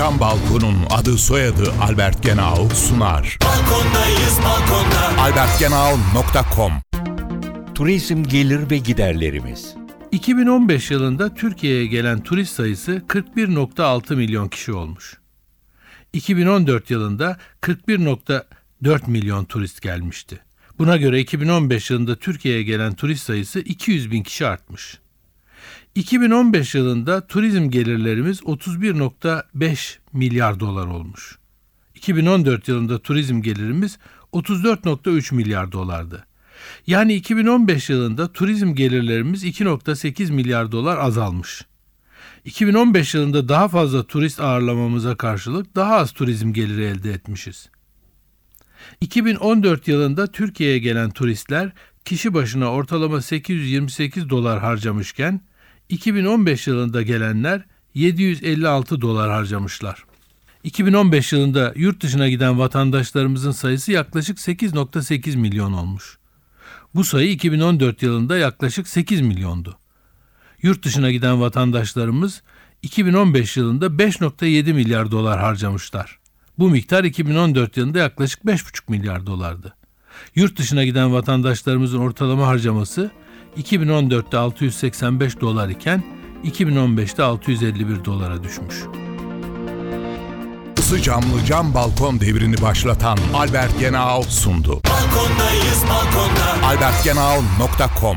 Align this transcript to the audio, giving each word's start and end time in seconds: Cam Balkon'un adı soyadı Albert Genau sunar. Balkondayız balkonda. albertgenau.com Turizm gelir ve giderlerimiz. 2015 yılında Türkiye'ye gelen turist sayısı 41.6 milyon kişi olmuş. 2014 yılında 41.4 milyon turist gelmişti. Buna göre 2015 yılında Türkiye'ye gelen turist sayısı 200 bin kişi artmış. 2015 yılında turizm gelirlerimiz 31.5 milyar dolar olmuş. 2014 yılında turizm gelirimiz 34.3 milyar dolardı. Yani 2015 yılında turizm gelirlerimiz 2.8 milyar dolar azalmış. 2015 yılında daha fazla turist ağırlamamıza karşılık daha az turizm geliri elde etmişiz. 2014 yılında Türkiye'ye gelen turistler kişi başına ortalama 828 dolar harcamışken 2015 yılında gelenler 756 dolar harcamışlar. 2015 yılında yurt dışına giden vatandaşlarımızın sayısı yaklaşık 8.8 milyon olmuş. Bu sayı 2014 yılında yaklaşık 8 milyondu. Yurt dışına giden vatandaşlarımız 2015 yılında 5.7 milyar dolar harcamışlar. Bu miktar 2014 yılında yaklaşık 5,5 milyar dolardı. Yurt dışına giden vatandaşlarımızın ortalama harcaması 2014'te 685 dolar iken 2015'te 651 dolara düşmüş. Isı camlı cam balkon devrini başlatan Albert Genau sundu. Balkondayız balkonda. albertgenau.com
Cam 0.00 0.20
Balkon'un 0.20 0.76
adı 0.90 1.18
soyadı 1.18 1.72
Albert 1.80 2.22
Genau 2.22 2.68
sunar. 2.68 3.38
Balkondayız 3.44 4.38
balkonda. 4.44 5.22
albertgenau.com 5.22 6.72
Turizm 7.74 8.22
gelir 8.22 8.70
ve 8.70 8.78
giderlerimiz. 8.78 9.74
2015 10.12 10.90
yılında 10.90 11.34
Türkiye'ye 11.34 11.86
gelen 11.86 12.22
turist 12.22 12.54
sayısı 12.54 13.02
41.6 13.08 14.16
milyon 14.16 14.48
kişi 14.48 14.72
olmuş. 14.72 15.18
2014 16.12 16.90
yılında 16.90 17.36
41.4 17.62 19.10
milyon 19.10 19.44
turist 19.44 19.82
gelmişti. 19.82 20.40
Buna 20.78 20.96
göre 20.96 21.20
2015 21.20 21.90
yılında 21.90 22.16
Türkiye'ye 22.16 22.62
gelen 22.62 22.94
turist 22.94 23.24
sayısı 23.24 23.60
200 23.60 24.10
bin 24.10 24.22
kişi 24.22 24.46
artmış. 24.46 24.98
2015 25.94 26.74
yılında 26.74 27.26
turizm 27.26 27.70
gelirlerimiz 27.70 28.40
31.5 28.40 29.98
milyar 30.12 30.60
dolar 30.60 30.86
olmuş. 30.86 31.38
2014 31.94 32.68
yılında 32.68 32.98
turizm 32.98 33.42
gelirimiz 33.42 33.98
34.3 34.32 35.34
milyar 35.34 35.72
dolardı. 35.72 36.26
Yani 36.86 37.14
2015 37.14 37.90
yılında 37.90 38.32
turizm 38.32 38.74
gelirlerimiz 38.74 39.44
2.8 39.44 40.32
milyar 40.32 40.72
dolar 40.72 40.98
azalmış. 40.98 41.64
2015 42.44 43.14
yılında 43.14 43.48
daha 43.48 43.68
fazla 43.68 44.06
turist 44.06 44.40
ağırlamamıza 44.40 45.16
karşılık 45.16 45.76
daha 45.76 45.94
az 45.94 46.12
turizm 46.12 46.52
geliri 46.52 46.84
elde 46.84 47.12
etmişiz. 47.12 47.70
2014 49.00 49.88
yılında 49.88 50.26
Türkiye'ye 50.26 50.78
gelen 50.78 51.10
turistler 51.10 51.72
kişi 52.04 52.34
başına 52.34 52.72
ortalama 52.72 53.22
828 53.22 54.30
dolar 54.30 54.60
harcamışken 54.60 55.40
2015 55.90 56.66
yılında 56.66 57.02
gelenler 57.02 57.62
756 57.94 59.00
dolar 59.00 59.30
harcamışlar. 59.30 60.04
2015 60.64 61.32
yılında 61.32 61.72
yurt 61.76 62.02
dışına 62.02 62.28
giden 62.28 62.58
vatandaşlarımızın 62.58 63.52
sayısı 63.52 63.92
yaklaşık 63.92 64.38
8.8 64.38 65.36
milyon 65.36 65.72
olmuş. 65.72 66.18
Bu 66.94 67.04
sayı 67.04 67.30
2014 67.30 68.02
yılında 68.02 68.36
yaklaşık 68.36 68.88
8 68.88 69.20
milyondu. 69.20 69.78
Yurt 70.62 70.84
dışına 70.84 71.10
giden 71.10 71.40
vatandaşlarımız 71.40 72.42
2015 72.82 73.56
yılında 73.56 73.86
5.7 73.86 74.72
milyar 74.72 75.10
dolar 75.10 75.40
harcamışlar. 75.40 76.18
Bu 76.58 76.70
miktar 76.70 77.04
2014 77.04 77.76
yılında 77.76 77.98
yaklaşık 77.98 78.44
5,5 78.44 78.82
milyar 78.88 79.26
dolardı. 79.26 79.74
Yurt 80.34 80.58
dışına 80.58 80.84
giden 80.84 81.12
vatandaşlarımızın 81.12 81.98
ortalama 81.98 82.46
harcaması 82.46 83.10
2014'te 83.58 84.38
685 84.38 85.40
dolar 85.40 85.68
iken 85.68 86.02
2015'te 86.44 87.22
651 87.22 88.04
dolara 88.04 88.42
düşmüş. 88.42 88.76
Isı 90.78 91.02
camlı 91.02 91.44
cam 91.46 91.74
balkon 91.74 92.20
devrini 92.20 92.62
başlatan 92.62 93.18
Albert 93.34 93.80
Genau 93.80 94.22
sundu. 94.22 94.80
Balkondayız 94.84 95.82
balkonda. 95.82 96.66
albertgenau.com 96.66 98.16